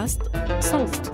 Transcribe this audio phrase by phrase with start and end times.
[0.00, 0.22] بودكاست
[0.60, 1.12] صوت.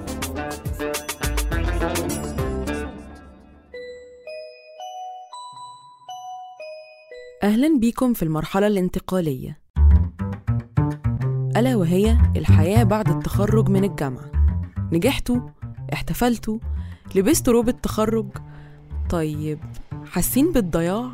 [7.42, 9.58] أهلا بيكم في المرحلة الانتقالية.
[11.56, 14.30] ألا وهي الحياة بعد التخرج من الجامعة.
[14.92, 15.40] نجحتوا؟
[15.92, 16.58] احتفلتوا؟
[17.14, 18.26] لبستوا روب التخرج؟
[19.10, 19.58] طيب
[20.04, 21.10] حاسين بالضياع؟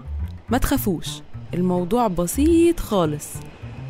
[0.48, 1.22] ما تخافوش
[1.54, 3.28] الموضوع بسيط خالص.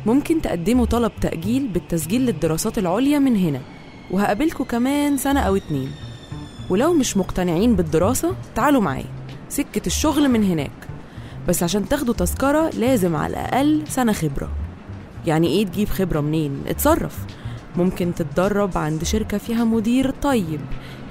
[0.05, 3.61] ممكن تقدموا طلب تأجيل بالتسجيل للدراسات العليا من هنا.
[4.11, 5.91] وهقابلكوا كمان سنة أو اتنين.
[6.69, 9.05] ولو مش مقتنعين بالدراسة تعالوا معايا.
[9.49, 10.71] سكة الشغل من هناك.
[11.47, 14.49] بس عشان تاخدوا تذكرة لازم على الأقل سنة خبرة.
[15.25, 17.17] يعني إيه تجيب خبرة منين؟ اتصرف.
[17.75, 20.61] ممكن تتدرب عند شركة فيها مدير طيب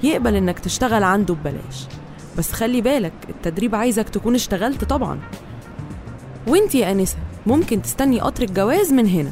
[0.03, 1.85] يقبل إنك تشتغل عنده ببلاش.
[2.37, 5.19] بس خلي بالك التدريب عايزك تكون اشتغلت طبعا.
[6.47, 9.31] وإنتي يا أنسة ممكن تستني قطر الجواز من هنا.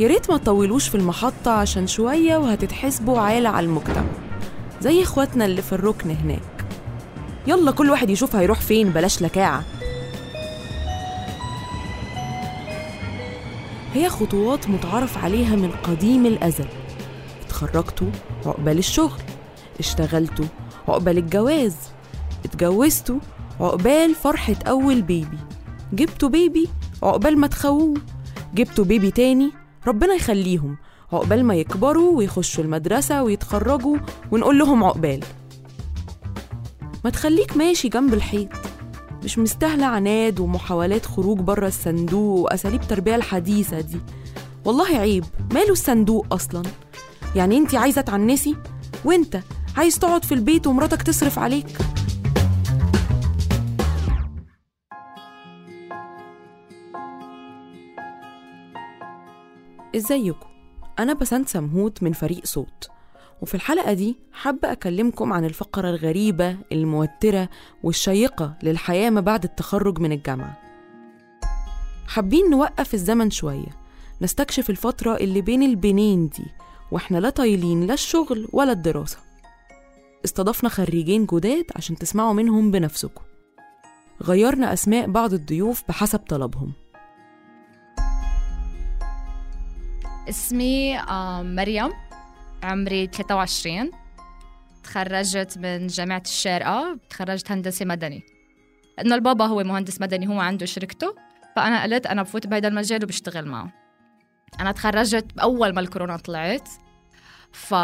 [0.00, 4.04] يا ريت ما تطولوش في المحطة عشان شوية وهتتحسبوا عالة على المجتمع
[4.80, 6.66] زي إخواتنا اللي في الركن هناك.
[7.46, 9.64] يلا كل واحد يشوف هيروح فين بلاش لكاعة.
[13.94, 16.68] هي خطوات متعارف عليها من قديم الأزل.
[17.46, 18.10] اتخرجتوا
[18.46, 19.20] عقبال الشغل.
[19.78, 20.46] اشتغلتوا
[20.88, 21.76] عقبال الجواز.
[22.44, 23.18] اتجوزتوا
[23.60, 25.38] عقبال فرحة أول بيبي.
[25.92, 26.68] جبتوا بيبي
[27.02, 27.94] عقبال ما تخووه.
[28.54, 29.57] جبتوا بيبي تاني
[29.88, 30.76] ربنا يخليهم
[31.12, 33.96] عقبال ما يكبروا ويخشوا المدرسة ويتخرجوا
[34.30, 35.20] ونقول لهم عقبال.
[37.04, 38.48] ما تخليك ماشي جنب الحيط.
[39.24, 44.00] مش مستاهلة عناد ومحاولات خروج بره الصندوق وأساليب تربية الحديثة دي.
[44.64, 46.62] والله عيب ماله الصندوق أصلا؟
[47.36, 48.56] يعني أنتي عايزة تعنسي؟
[49.04, 49.40] وأنت
[49.76, 51.78] عايز تقعد في البيت ومراتك تصرف عليك؟
[59.98, 60.46] إزيكم؟
[60.98, 62.90] أنا بسنت سمهوت من فريق صوت.
[63.42, 67.48] وفي الحلقة دي حابة أكلمكم عن الفقرة الغريبة الموترة
[67.82, 70.58] والشيقة للحياة ما بعد التخرج من الجامعة.
[72.06, 73.78] حابين نوقف الزمن شوية
[74.22, 76.44] نستكشف الفترة اللي بين البنين دي
[76.90, 79.18] وإحنا لا طايلين لا الشغل ولا الدراسة.
[80.24, 83.22] استضفنا خريجين جداد عشان تسمعوا منهم بنفسكم.
[84.22, 86.72] غيرنا أسماء بعض الضيوف بحسب طلبهم.
[90.28, 90.98] اسمي
[91.42, 91.92] مريم.
[92.62, 93.90] عمري 23
[94.84, 96.98] تخرجت من جامعة الشارقة.
[97.10, 98.22] تخرجت هندسة مدني.
[98.98, 101.14] لأنه البابا هو مهندس مدني هو عنده شركته.
[101.56, 103.72] فأنا قلت أنا بفوت بهذا المجال وبشتغل معه.
[104.60, 106.68] أنا تخرجت أول ما الكورونا طلعت.
[107.52, 107.74] ف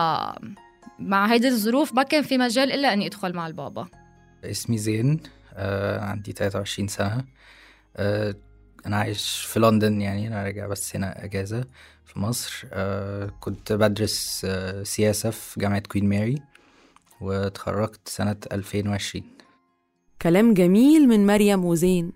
[0.99, 3.88] مع هيدي الظروف ما كان في مجال إلا أني أدخل مع البابا.
[4.44, 5.21] اسمي زين.
[5.55, 7.25] آه عندي 23 سنة.
[7.97, 8.34] آه
[8.87, 11.65] أنا عايش في لندن يعني أنا راجع بس هنا أجازة
[12.05, 12.65] في مصر.
[12.72, 16.43] آه كنت بدرس آه سياسة في جامعة كوين ماري
[17.21, 19.25] واتخرجت سنة 2020
[20.23, 22.12] كلام جميل من مريم وزين.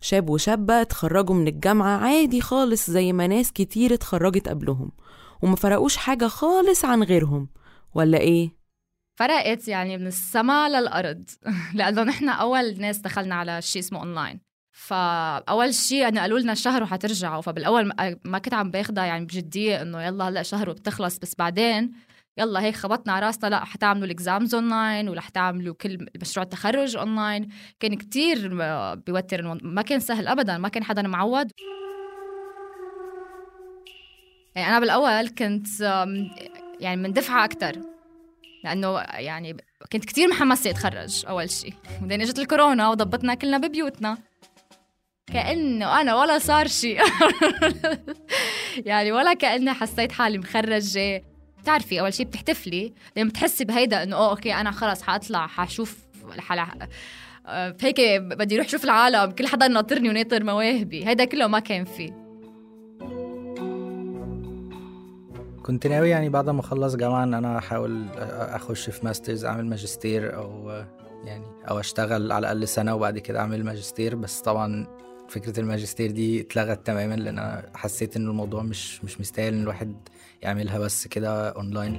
[0.00, 4.92] شاب وشابة اتخرجوا من الجامعة عادي خالص زي ما ناس كتير اتخرجت قبلهم
[5.42, 7.48] وما فرقوش حاجة خالص عن غيرهم.
[7.94, 8.50] ولا إيه؟
[9.18, 11.30] فرقت يعني من السما للأرض.
[11.74, 14.49] لأنه نحن أول ناس دخلنا على شيء اسمه أونلاين
[14.80, 17.40] فأول شيء يعني قالوا لنا شهر وحترجعوا.
[17.40, 17.92] فبالأول
[18.24, 21.92] ما كنت عم باخدها يعني بجدية إنه يلا هلأ شهر وبتخلص بس بعدين
[22.38, 26.96] يلا هيك خبطنا على راسنا لأ حتعملوا ال exams online ولا حتعملوا كل مشروع التخرج
[26.96, 27.48] اونلاين
[27.80, 28.48] كان كتير
[28.94, 31.50] بيوتر ما كان سهل ابدا ما كان حدا معود
[34.54, 35.80] يعني أنا بالأول كنت
[36.80, 37.80] يعني من دفعه أكثر
[38.64, 39.56] لأنه يعني
[39.92, 41.74] كنت كتير محمسة أتخرج أول شيء.
[42.00, 44.29] بعدين إجت الكورونا وضبطنا كلنا ببيوتنا.
[45.32, 47.00] كأنه أنا ولا صار شيء
[48.86, 51.22] يعني ولا كأني حسيت حالي مخرجة.
[51.62, 55.96] بتعرفي أول شيء بتحتفلي لما بتحسي بهيدا إنه أوه أوكي أنا خلص حأطلع حشوف
[56.38, 56.66] حلا
[57.80, 61.06] هيك بدي أروح شوف العالم كل حدا ناطرني وناطر مواهبي.
[61.06, 62.20] هيدا كله ما كان فيه
[65.62, 68.06] كنت ناوي يعني بعد ما اخلص جامعة إن أنا أحاول
[68.38, 70.70] أخش في masters أعمل ماجستير أو
[71.24, 74.14] يعني أو أشتغل على الأقل سنة وبعد كده أعمل ماجستير.
[74.14, 74.86] بس طبعا
[75.30, 79.94] فكرة الماجستير دي اتلغت تماما لأن أنا حسيت ان الموضوع مش مش مستاهل إن الواحد
[80.42, 81.98] يعملها بس كده أونلاين.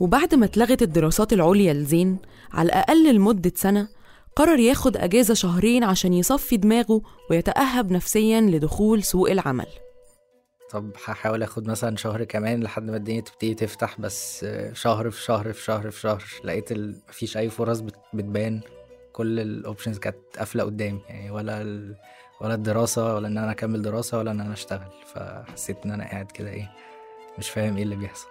[0.00, 2.18] وبعد ما اتلغت الدراسات العليا لزين
[2.52, 3.88] على الأقل لمدة سنة
[4.36, 9.66] قرر ياخد أجازة شهرين عشان يصفي دماغه ويتأهب نفسيا لدخول سوق العمل.
[10.72, 15.52] طب هحاول آخد مثلا شهر كمان لحد ما الدنيا تبتدي تفتح بس شهر في شهر
[15.52, 16.96] في شهر في شهر لقيت ال...
[17.08, 17.94] مفيش أي فرص بت...
[18.14, 18.60] بتبان.
[19.12, 21.96] كل الاوبشنز كانت قافلة قدامي يعني ولا ال...
[22.40, 24.90] ولا الدراسة ولا إن أنا أكمل دراسة ولا إن أنا أشتغل.
[25.14, 26.70] فحسيت إن أنا قاعد كده إيه
[27.38, 28.28] مش فاهم إيه اللي بيحصل.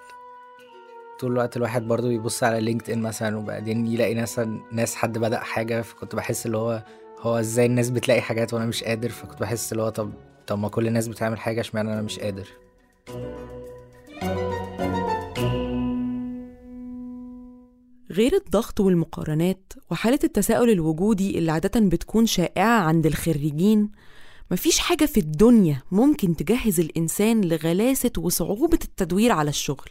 [1.19, 4.41] طول الوقت الواحد برضو بيبص على لينكد ان مثلا وبعدين يلاقي ناس
[4.71, 6.83] ناس حد بدأ حاجة فكنت بحس اللي هو
[7.19, 10.13] هو إزاي الناس بتلاقي حاجات وأنا مش قادر؟ فكنت بحس اللي هو طب
[10.47, 12.47] طب ما كل الناس بتعمل حاجة اشمعنى أنا مش قادر؟
[18.11, 23.91] غير الضغط والمقارنات وحالة التساؤل الوجودي اللي عادة بتكون شائعة عند الخريجين
[24.51, 29.89] مفيش حاجة في الدنيا ممكن تجهز الإنسان لغلاسة وصعوبة التدوير على الشغل.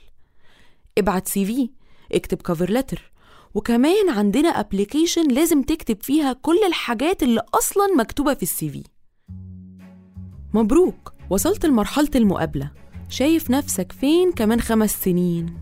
[0.98, 1.70] ابعت CV
[2.12, 3.12] اكتب cover letter
[3.54, 8.82] وكمان عندنا application لازم تكتب فيها كل الحاجات اللي أصلا مكتوبة في ال CV.
[10.54, 12.70] مبروك وصلت لمرحلة المقابلة.
[13.08, 15.54] شايف نفسك فين كمان خمس سنين؟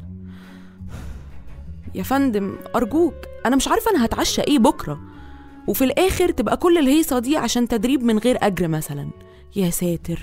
[1.94, 3.14] يا فندم أرجوك
[3.46, 5.00] أنا مش عارفة أنا هتعشى إيه بكرة.
[5.69, 9.11] وفي الآخر تبقى كل الهيصة دي عشان تدريب من غير أجر مثلا.
[9.56, 10.20] يا ساتر.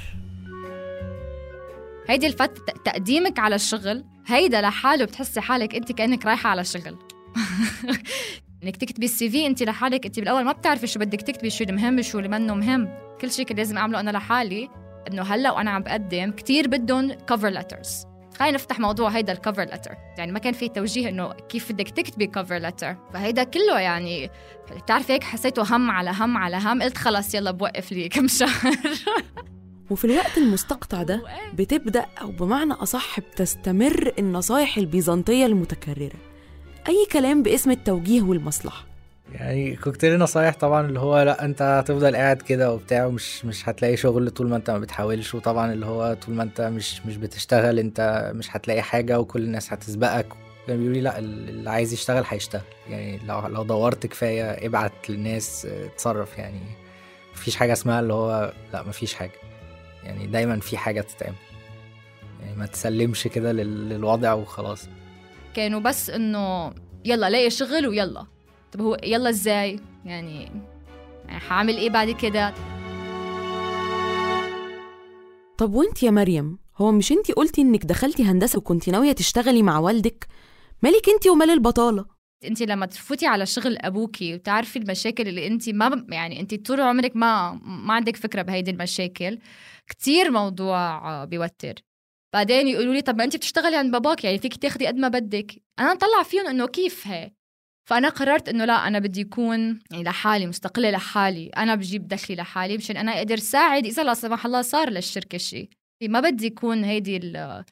[2.07, 2.51] هيدي الفت
[2.85, 6.97] تقديمك على الشغل هيدا لحاله بتحسي حالك أنت كأنك رايحة على شغل
[8.65, 12.01] انك تكتبي ال CV انت لحالك انت بالأول ما بتعرفي شو بدك تكتبي شو المهم
[12.01, 12.89] شو اللي منه مهم.
[13.21, 14.69] كل شيء كان لازم أعمله أنا لحالي
[15.11, 18.05] إنه هلأ وأنا عم بقدم كثير بدهم cover letters
[18.39, 21.89] خلينا نفتح موضوع هيدا ال cover letter يعني ما كان في توجيه إنه كيف بدك
[21.89, 24.29] تكتبي cover letter فهيدا كله يعني
[24.75, 26.81] بتعرفي هيك حسيته هم على هم على هم.
[26.81, 28.73] قلت خلص يلا بوقف لي كم شهر.
[29.91, 31.21] وفي الوقت المستقطع ده
[31.57, 36.34] بتبدأ أو بمعنى أصح بتستمر النصايح البيزنطية المتكررة.
[36.87, 38.85] أي كلام باسم التوجيه والمصلحة.
[39.33, 43.97] يعني كوكتيل نصايح طبعا اللي هو لأ أنت هتفضل قاعد كده وبتاع ومش مش هتلاقي
[43.97, 47.79] شغل طول ما أنت ما بتحاولش وطبعا اللي هو طول ما أنت مش مش بتشتغل
[47.79, 50.27] أنت مش هتلاقي حاجة وكل الناس هتسبقك.
[50.67, 52.61] كان بيقولوا لي لأ اللي عايز يشتغل هيشتغل.
[52.89, 56.59] يعني لو لو دورت كفاية ابعت للناس اتصرف يعني.
[57.33, 59.39] مفيش حاجة اسمها اللي هو لأ مفيش حاجة.
[60.03, 61.35] يعني دايما في حاجة تتعمل.
[62.41, 64.87] يعني ما تسلمش كده للوضع وخلاص.
[65.55, 66.73] كانوا بس إنه
[67.05, 68.25] يلا لاقي شغل ويلا
[68.71, 70.51] طب هو يلا إزاي؟ يعني
[71.25, 72.53] يعني حعمل إيه بعد كده؟
[75.57, 79.79] طب وإنت يا مريم هو مش إنت قلتي إنك دخلتي هندسة وكنتي ناوية تشتغلي مع
[79.79, 80.27] والدك؟
[80.83, 82.05] مالك إنت ومال البطالة؟
[82.45, 87.15] إنت لما تفوتي على شغل ابوكي وتعرفي المشاكل اللي إنت ما يعني إنت طول عمرك
[87.15, 89.39] ما ما عندك فكرة بهيدي المشاكل
[89.87, 91.73] كتير موضوع بيوتر.
[92.35, 95.51] بعدين يقولوا لي طب ما انت بتشتغلي عند باباك يعني فيك تاخدي قد ما بدك.
[95.79, 97.33] أنا طلع فيهم إنه كيف هيك
[97.89, 101.49] فأنا قررت إنه لا أنا بدي اكون يعني لحالي مستقلة لحالي.
[101.49, 105.69] أنا بجيب دخلي لحالي مشان أنا أقدر ساعد إذا لا سمح الله صار للشركة شيء.
[106.03, 107.63] ما بدي يكون هيدي اللي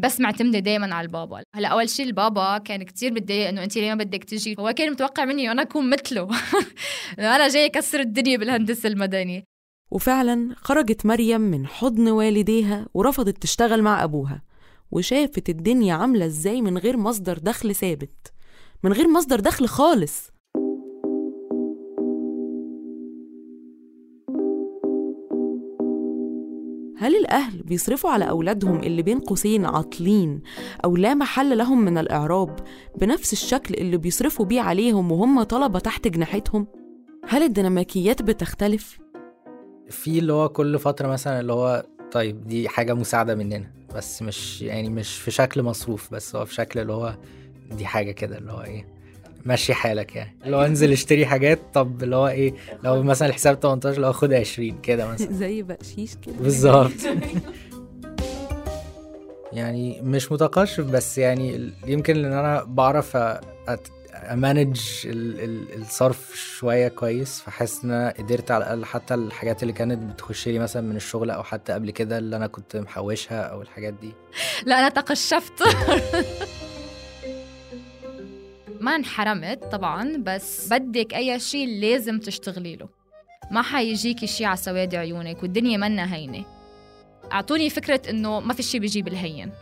[0.00, 1.42] بس معتمدة دائما على البابا.
[1.56, 4.90] هلأ أول شيء البابا كان كتير متضايق إنه انت ليه ما بدك تجي؟ هو كان
[4.90, 6.28] متوقع مني أنا أكون مثله.
[7.18, 9.49] أنا جاي أكسر الدنيا بالهندسة المدني
[9.90, 14.42] وفعلا خرجت مريم من حضن والديها ورفضت تشتغل مع أبوها
[14.90, 18.32] وشافت الدنيا عاملة إزاي من غير مصدر دخل ثابت
[18.84, 20.30] من غير مصدر دخل خالص
[26.96, 30.40] هل الأهل بيصرفوا على أولادهم اللي بين قوسين عاطلين
[30.84, 32.56] أو لا محل لهم من الإعراب
[32.98, 36.66] بنفس الشكل اللي بيصرفوا بيه عليهم وهم طلبة تحت جناحتهم؟
[37.28, 38.98] هل الديناميكيات بتختلف؟
[39.90, 44.62] في اللي هو كل فترة مثلا اللي هو طيب دي حاجة مساعدة مننا بس مش
[44.62, 47.16] يعني مش في شكل مصروف بس هو في شكل اللي هو
[47.70, 48.86] دي حاجة كده اللي هو إيه
[49.46, 50.36] مشي حالك يعني.
[50.46, 52.54] لو انزل اشتري حاجات طب اللي هو إيه
[52.84, 55.32] لو مثلا الحساب 18 لو خد 20 كده مثلا.
[55.42, 56.34] زي بقشيش كده.
[56.40, 56.92] بالظبط.
[59.52, 63.16] يعني مش متقشف بس يعني يمكن ان أنا بعرف
[64.22, 64.80] امانج
[65.76, 70.82] الصرف شوية كويس فحاسس إن قدرت على الأقل حتى الحاجات اللي كانت بتخش لي مثلا
[70.82, 74.12] من الشغل أو حتى قبل كده اللي أنا كنت محوشها أو الحاجات دي.
[74.66, 75.62] لا أنا تقشفت.
[78.80, 82.88] ما انحرمت طبعا بس بدك أي شيء لازم تشتغلي له.
[83.50, 86.44] ما حيجيكي شيء على سواد عيونك والدنيا منا هينة.
[87.32, 89.52] أعطوني فكرة إنه ما في شيء بيجي بالهين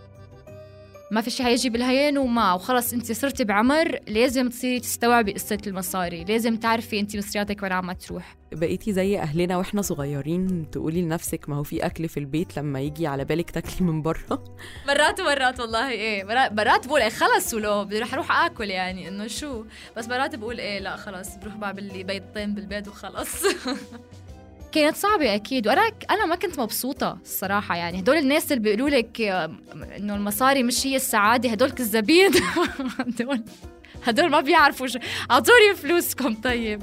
[1.11, 6.25] ما في شيء حيجي بالهين وما وخلص انت صرتي بعمر لازم تصيري تستوعبي قصة المصاري
[6.25, 8.37] لازم تعرفي انت مصرياتك وين عم تروح.
[8.53, 13.07] بقيتي زي أهلنا وإحنا صغيرين تقولي لنفسك ما هو في أكل في البيت لما يجي
[13.07, 14.45] على بالك تاكلي من بره
[14.89, 19.27] مرات ومرات والله إيه مرات بقول إيه خلص ولو بدي رح أروح آكل يعني إنه
[19.27, 19.65] شو؟
[19.97, 23.43] بس مرات بقول إيه لا خلص بروح بعمل لي بيضتين بالبيت وخلص.
[24.73, 28.01] كانت صعبة أكيد وأنا أنا ما كنت مبسوطة الصراحة يعني.
[28.01, 29.21] هدول الناس اللي بيقولوا لك
[29.97, 32.31] إنه المصاري مش هي السعادة هدول كذابين.
[32.99, 33.45] هدول
[34.05, 34.99] هدول ما بيعرفوا شو
[35.31, 36.83] أعطوني فلوسكم طيب.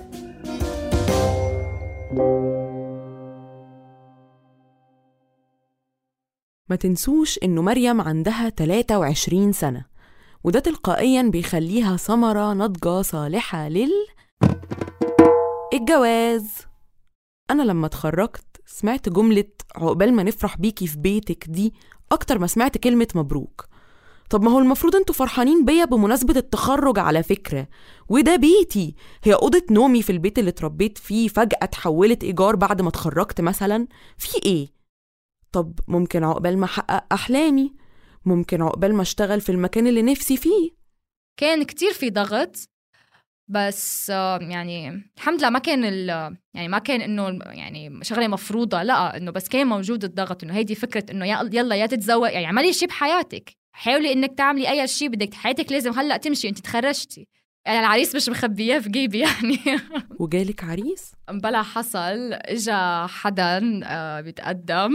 [6.70, 9.86] ما تنسوش إنه مريم عندها 23 سنة
[10.44, 14.08] وده تلقائيا بيخليها ثمرة ناضجة صالحة لل
[15.74, 16.65] الجواز.
[17.52, 21.74] أنا لما اتخرجت سمعت جملة عقبال ما نفرح بيكي في بيتك دي
[22.12, 23.66] أكتر ما سمعت كلمة مبروك.
[24.30, 27.68] طب ما هو المفروض أنتوا فرحانين بيا بمناسبة التخرج على فكرة
[28.10, 28.96] وده بيتي.
[29.24, 33.88] هي أوضة نومي في البيت اللي اتربيت فيه فجأة اتحولت إيجار بعد ما اتخرجت مثلا؟
[34.18, 34.68] في إيه؟
[35.52, 37.74] طب ممكن عقبال ما أحقق أحلامي؟
[38.26, 40.72] ممكن عقبال ما أشتغل في المكان اللي نفسي فيه؟
[41.40, 42.56] كان كتير في ضغط
[43.48, 46.10] بس يعني الحمد لله ما كان ال
[46.54, 50.76] يعني ما كان إنه يعني شغلة مفروضة لا إنه بس كان موجود الضغط إنه هيدي
[50.76, 53.56] فكرة إنه يلا يا تتزوج يعني اعملي شيء بحياتك.
[53.72, 57.28] حاولي إنك تعملي أي شيء بدك حياتك لازم هلأ تمشي أنت تخرجتي.
[57.66, 59.60] يعني العريس مش مخبياه في جيبي يعني.
[60.20, 62.34] وجالك عريس؟ بلا حصل.
[62.34, 64.92] إجا حدا آه، بيتقدم.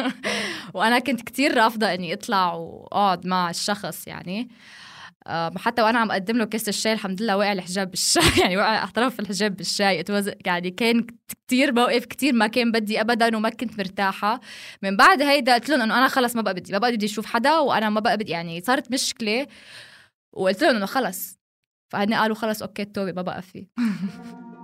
[0.74, 4.48] وأنا كنت كتير رافضة إني أطلع وأقعد مع الشخص يعني.
[5.56, 8.22] حتى وأنا عم اقدم له كاس الشاي الحمد لله وقع الحجاب بالشاي.
[8.42, 10.04] يعني وقع احترف الحجاب بالشاي.
[10.46, 14.40] يعني كان كتير موقف كتير ما كان بدي ابدا وما كنت مرتاحة.
[14.82, 17.26] من بعد هيدا قلت لهم إنه أنا خلص ما بقى بدي ما بقى بدي أشوف
[17.26, 19.46] حدا وأنا ما بقى بدي يعني صارت مشكلة.
[20.32, 21.38] وقلت لهم إنه خلص.
[21.92, 23.66] فهن قالوا خلص أوكي التوبة ما بقى في.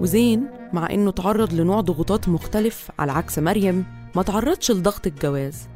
[0.00, 3.86] وزين مع إنه تعرض لنوع ضغوطات مختلف على عكس مريم
[4.16, 5.68] ما تعرضش لضغط الجواز.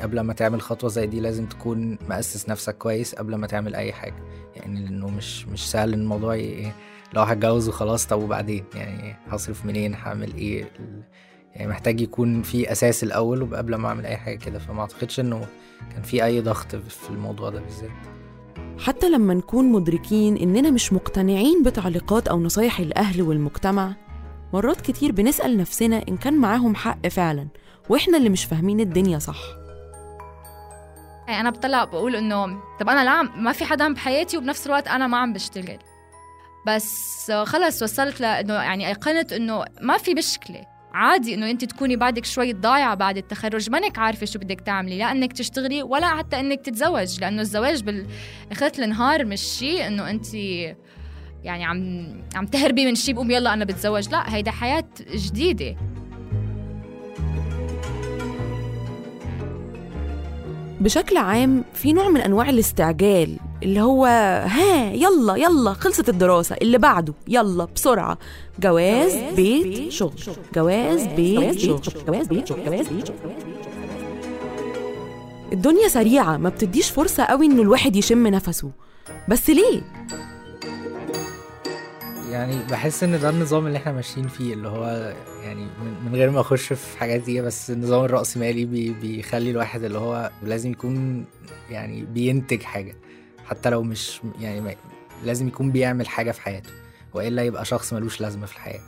[0.00, 3.92] قبل ما تعمل خطوة زي دي لازم تكون مؤسس نفسك كويس قبل ما تعمل أي
[3.92, 4.22] حاجة.
[4.56, 6.74] يعني لأنه مش مش سهل الموضوع إيه
[7.14, 10.70] لو هتجوز وخلاص طب وبعدين؟ يعني هصرف منين؟ هعمل إيه؟
[11.54, 14.58] يعني محتاج يكون في أساس الأول وقبل ما أعمل أي حاجة كده.
[14.58, 15.46] فما أعتقدش إنه
[15.92, 17.90] كان في أي ضغط في الموضوع ده بالذات.
[18.78, 23.94] حتى لما نكون مدركين إننا مش مقتنعين بتعليقات أو نصايح الأهل والمجتمع
[24.52, 27.48] مرات كتير بنسأل نفسنا إن كان معاهم حق فعلا.
[27.88, 29.38] وإحنا اللي مش فاهمين الدنيا صح.
[31.28, 32.46] يعني أنا بطلع بقول إنه
[32.80, 35.78] طب أنا لا ما في حدا بحياتي وبنفس الوقت أنا ما عم بشتغل.
[36.66, 40.66] بس خلص وصلت لإنه يعني أيقنت إنه ما في مشكلة.
[40.92, 45.12] عادي إنه أنت تكوني بعدك شوي ضايعة بعد التخرج مانك عارفة شو بدك تعملي لا
[45.12, 47.82] إنك تشتغلي ولا حتى إنك تتزوج لأنه الزواج
[48.48, 50.34] باخرة النهار مش شيء إنه أنت
[51.44, 55.76] يعني عم عم تهربي من شيء بقوم يلا أنا بتزوج لا هيدا حياة جديدة.
[60.80, 64.06] بشكل عام في نوع من أنواع الاستعجال اللي هو
[64.46, 68.18] ها يلا يلا خلصت الدراسة اللي بعده يلا بسرعة.
[68.60, 70.12] جواز بيت شغل.
[70.54, 71.80] جواز بيت شغل.
[72.06, 72.64] جواز بيت شغل.
[72.64, 73.16] جواز بيت شغل.
[75.52, 78.70] الدنيا سريعة ما بتديش فرصة قوي إنه الواحد يشم نفسه.
[79.28, 79.82] بس ليه؟
[82.38, 85.66] يعني بحس إن ده النظام اللي إحنا ماشيين فيه اللي هو يعني
[86.06, 90.30] من غير ما أخش في حاجات دي بس النظام الرأسمالي بي بيخلي الواحد اللي هو
[90.42, 91.24] لازم يكون
[91.70, 92.96] يعني بينتج حاجة
[93.46, 94.76] حتى لو مش يعني
[95.24, 96.70] لازم يكون بيعمل حاجة في حياته
[97.14, 98.80] وإلا يبقى شخص ملوش لازمة في الحياة.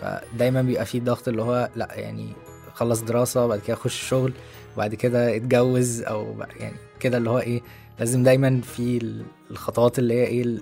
[0.00, 2.32] فدايما بيبقى فيه ضغط اللي هو لأ يعني
[2.74, 4.32] خلص دراسة وبعد كده أخش شغل
[4.74, 7.62] وبعد كده اتجوز أو يعني كده اللي هو إيه
[7.98, 10.58] لازم دايما في الخطوات اللي هي إيه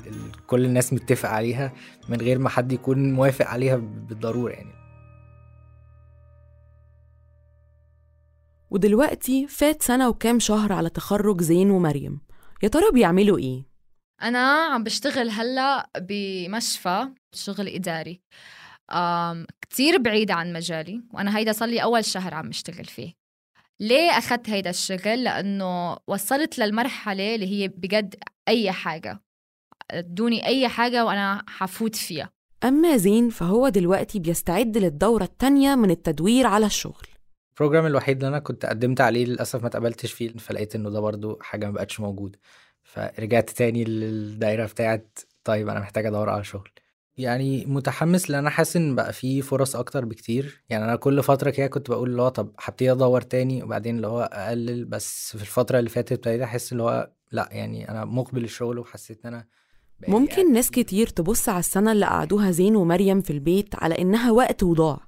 [0.46, 1.72] كل الناس متفق عليها
[2.08, 4.72] من غير ما حد يكون موافق عليها بالضرورة يعني.
[8.70, 12.20] ودلوقتي فات سنة وكام شهر على تخرج زين ومريم.
[12.62, 13.64] يا ترى بيعملوا إيه؟
[14.22, 18.22] أنا عم بشتغل هلأ بمشفى شغل إداري.
[19.60, 23.19] كتير بعيد عن مجالي وأنا هيدا صار لي أول شهر عم بشتغل فيه.
[23.80, 28.14] ليه أخذت هيدا الشغل؟ لأنه وصلت للمرحلة اللي هي بجد
[28.48, 29.22] أي حاجة.
[29.90, 32.30] أدوني أي حاجة وأنا حفوت فيها.
[32.64, 37.06] أما زين فهو دلوقتي بيستعد للدورة التانية من التدوير على الشغل.
[37.50, 41.38] البروجرام الوحيد اللي أنا كنت قدمت عليه للأسف ما تقبلتش فيه فلقيت إنه ده برضو
[41.40, 42.36] حاجة ما بقتش موجود
[42.82, 46.70] فرجعت تاني للدايرة بتاعت طيب أنا محتاج أدور على شغل.
[47.20, 50.62] يعني متحمس لأن أنا حاسس إن بقى في فرص أكتر بكتير.
[50.68, 54.06] يعني أنا كل فترة كده كنت بقول اللي هو طب هبتدي أدور تاني وبعدين اللي
[54.06, 58.44] هو أقلل بس في الفترة اللي فاتت ابتديت أحس اللي هو لأ يعني أنا مقبل
[58.44, 59.46] الشغل وحسيت إن أنا
[60.08, 64.30] ممكن يعني ناس كتير تبص على السنة اللي قعدوها زين ومريم في البيت على إنها
[64.30, 65.00] وقت وضاع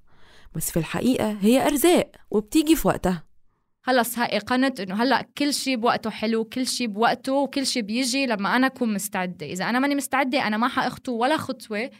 [0.55, 3.25] بس في الحقيقة هي أرزاق وبتيجي في وقتها.
[3.85, 8.27] خلص هاي قنت إنه هلا كل شيء بوقته حلو كل شيء بوقته وكل شيء بيجي
[8.27, 9.47] لما أنا أكون مستعدة.
[9.47, 11.91] إذا أنا ماني مستعدة أنا ما حأخطو ولا خطوة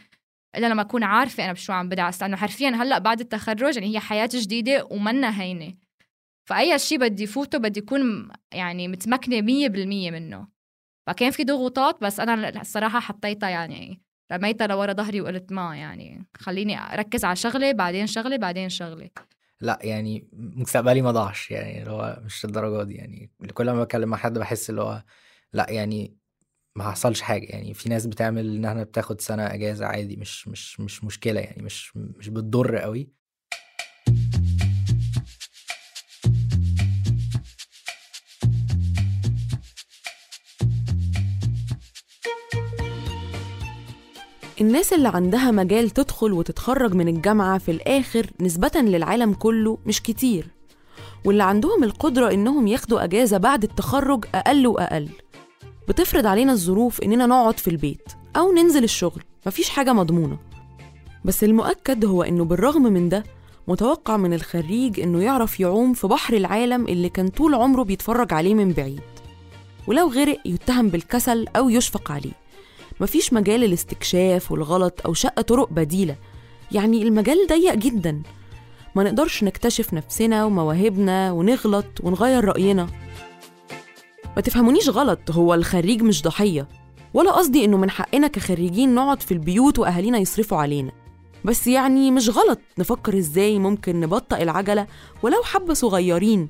[0.57, 2.23] إلا لما أكون عارفة أنا بشو عم بدعس.
[2.23, 5.75] لأنه حرفيا هلا بعد التخرج يعني هي حياة جديدة ومنا هينة.
[6.49, 10.49] فأي شيء بدي فوته بدي اكون يعني متمكنة مية بالمية منه.
[11.07, 16.79] فكان في ضغوطات بس أنا الصراحة حطيتها يعني رميتها لورا ظهري وقلت ما يعني خليني
[16.79, 19.11] أركز على شغلة بعدين شغلة بعدين شغلة.
[19.63, 24.11] لا يعني مستقبلي ما ضاعش يعني اللي هو مش الدرجه دي يعني كل ما بتكلم
[24.11, 25.05] مع حد بحس اللي هو
[25.55, 26.17] لا يعني
[26.77, 31.05] ما حصلش حاجة يعني في ناس بتعمل انها بتاخد سنة إجازة عادي مش مش مش
[31.05, 33.11] مشكلة يعني مش مش بتضر قوي.
[44.63, 50.47] الناس اللي عندها مجال تدخل وتتخرج من الجامعة في الآخر نسبة للعالم كله مش كتير.
[51.25, 55.09] واللي عندهم القدرة إنهم ياخدوا أجازة بعد التخرج أقل وأقل.
[55.89, 60.39] بتفرض علينا الظروف إننا نقعد في البيت أو ننزل الشغل مفيش حاجة مضمونة.
[61.25, 63.25] بس المؤكد هو إنه بالرغم من ده
[63.69, 68.55] متوقع من الخريج إنه يعرف يعوم في بحر العالم اللي كان طول عمره بيتفرج عليه
[68.55, 69.01] من بعيد.
[69.87, 72.42] ولو غرق يتهم بالكسل أو يشفق عليه.
[73.01, 76.17] مفيش مجال للاستكشاف والغلط أو شق طرق بديلة.
[76.73, 78.23] يعني المجال ضيق جدا.
[78.95, 82.87] ما نقدرش نكتشف نفسنا ومواهبنا ونغلط ونغير رأينا.
[84.37, 86.69] ما تفهمونيش غلط هو الخريج مش ضحية.
[87.15, 90.93] ولا قصدي إنه من حقنا كخريجين نقعد في البيوت وأهالينا يصرفوا علينا.
[91.45, 94.87] بس يعني مش غلط نفكر إزاي ممكن نبطئ العجلة
[95.23, 96.49] ولو حبة صغيرين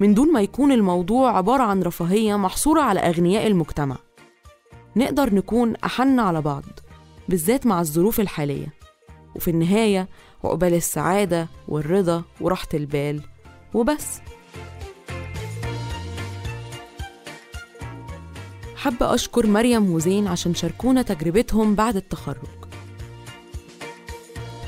[0.00, 3.96] من دون ما يكون الموضوع عبارة عن رفاهية محصورة على أغنياء المجتمع.
[4.96, 6.64] نقدر نكون أحن على بعض
[7.28, 8.66] بالذات مع الظروف الحالية.
[9.34, 10.08] وفي النهاية
[10.44, 13.22] عقبال السعادة والرضا وراحة البال.
[13.74, 14.20] وبس.
[18.76, 22.48] حابة أشكر مريم وزين عشان شاركونا تجربتهم بعد التخرج.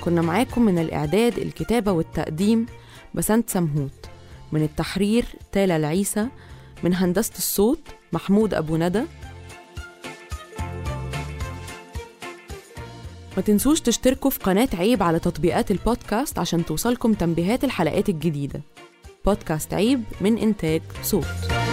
[0.01, 2.67] كنا معاكم من الإعداد الكتابة والتقديم
[3.15, 4.07] بسنت سمهوت.
[4.53, 6.29] من التحرير تالا العيسى
[6.83, 9.03] من هندسة الصوت محمود أبو ندى.
[13.37, 18.63] ما تنسوش تشتركوا في قناة عيب على تطبيقات البودكاست عشان توصلكم تنبيهات الحلقات الجديدة.
[19.25, 21.66] بودكاست عيب من إنتاج صوت.